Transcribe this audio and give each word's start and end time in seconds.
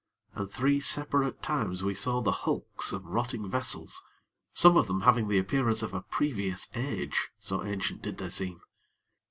And 0.33 0.49
three 0.49 0.79
separate 0.79 1.43
times 1.43 1.83
we 1.83 1.93
saw 1.93 2.21
the 2.21 2.31
hulks 2.41 2.91
of 2.91 3.05
rotting 3.05 3.47
vessels, 3.47 4.01
some 4.51 4.75
of 4.75 4.87
them 4.87 5.01
having 5.01 5.27
the 5.27 5.37
appearance 5.37 5.83
of 5.83 5.93
a 5.93 6.01
previous 6.01 6.67
age, 6.73 7.29
so 7.39 7.63
ancient 7.63 8.01
did 8.01 8.17
they 8.17 8.31
seem. 8.31 8.61